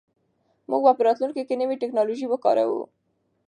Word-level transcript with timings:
موږ 0.69 0.81
به 0.85 0.91
په 0.97 1.03
راتلونکي 1.07 1.41
کې 1.47 1.59
نوې 1.61 1.75
ټیکنالوژي 1.81 2.25
وکاروو. 2.29 2.81